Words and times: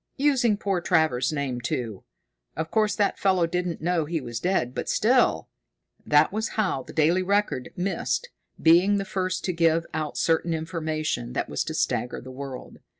Using 0.17 0.57
poor 0.57 0.81
Travers's 0.81 1.31
name, 1.31 1.61
too! 1.61 2.03
Of 2.57 2.71
course 2.71 2.95
that 2.95 3.19
fellow 3.19 3.45
didn't 3.45 3.83
know 3.83 4.05
he 4.05 4.19
was 4.19 4.39
dead, 4.39 4.73
but 4.73 4.89
still...." 4.89 5.47
That 6.07 6.33
was 6.33 6.57
how 6.57 6.81
The 6.81 6.91
Daily 6.91 7.21
Record 7.21 7.69
missed 7.75 8.29
being 8.59 8.97
the 8.97 9.05
first 9.05 9.45
to 9.45 9.53
give 9.53 9.85
out 9.93 10.17
certain 10.17 10.55
information 10.55 11.33
that 11.33 11.49
was 11.49 11.63
to 11.65 11.75
stagger 11.75 12.19
the 12.19 12.31
world. 12.31 12.79